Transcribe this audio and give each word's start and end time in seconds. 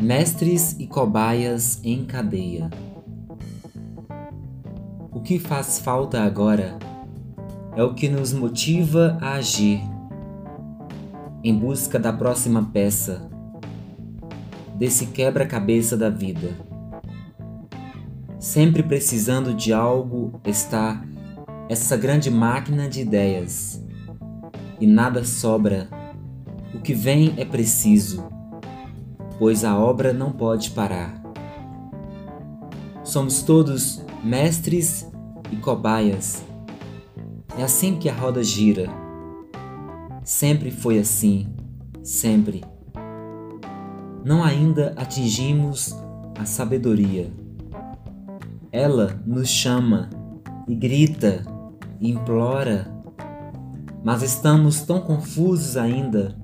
Mestres 0.00 0.76
e 0.78 0.86
cobaias 0.86 1.80
em 1.84 2.04
cadeia. 2.04 2.70
O 5.12 5.20
que 5.20 5.38
faz 5.38 5.78
falta 5.78 6.22
agora 6.22 6.78
é 7.76 7.82
o 7.82 7.94
que 7.94 8.08
nos 8.08 8.32
motiva 8.32 9.18
a 9.20 9.34
agir 9.34 9.80
em 11.44 11.56
busca 11.56 11.98
da 11.98 12.12
próxima 12.12 12.70
peça 12.72 13.28
desse 14.74 15.06
quebra-cabeça 15.06 15.96
da 15.96 16.10
vida. 16.10 16.50
Sempre 18.38 18.82
precisando 18.82 19.54
de 19.54 19.72
algo 19.72 20.40
está 20.44 21.04
essa 21.68 21.96
grande 21.96 22.30
máquina 22.30 22.88
de 22.88 23.00
ideias 23.00 23.82
e 24.80 24.86
nada 24.86 25.24
sobra. 25.24 25.88
O 26.74 26.80
que 26.80 26.92
vem 26.92 27.34
é 27.36 27.44
preciso 27.44 28.28
pois 29.42 29.64
a 29.64 29.76
obra 29.76 30.12
não 30.12 30.30
pode 30.30 30.70
parar. 30.70 31.20
Somos 33.02 33.42
todos 33.42 34.00
mestres 34.22 35.10
e 35.50 35.56
cobaias. 35.56 36.44
É 37.58 37.64
assim 37.64 37.96
que 37.96 38.08
a 38.08 38.14
roda 38.14 38.40
gira. 38.44 38.88
Sempre 40.22 40.70
foi 40.70 40.96
assim, 41.00 41.52
sempre. 42.04 42.62
Não 44.24 44.44
ainda 44.44 44.94
atingimos 44.96 45.92
a 46.38 46.44
sabedoria. 46.44 47.28
Ela 48.70 49.20
nos 49.26 49.48
chama 49.48 50.08
e 50.68 50.74
grita 50.76 51.42
e 52.00 52.12
implora, 52.12 52.86
mas 54.04 54.22
estamos 54.22 54.82
tão 54.82 55.00
confusos 55.00 55.76
ainda 55.76 56.40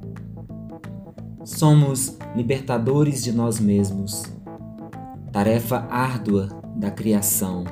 Somos 1.49 2.15
libertadores 2.37 3.25
de 3.25 3.33
nós 3.33 3.59
mesmos. 3.59 4.23
Tarefa 5.33 5.89
árdua 5.91 6.51
da 6.77 6.91
criação. 6.91 7.65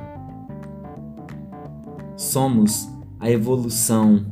Somos 2.16 2.88
a 3.20 3.30
evolução. 3.30 4.24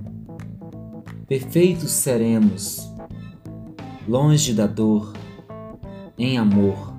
Perfeitos 1.28 1.90
seremos, 1.90 2.90
longe 4.08 4.54
da 4.54 4.66
dor, 4.66 5.12
em 6.18 6.38
amor. 6.38 6.94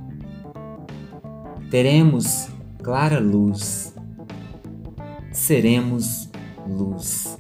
Teremos 1.72 2.48
clara 2.84 3.20
luz. 3.20 3.92
Seremos 5.32 6.30
luz. 6.68 7.36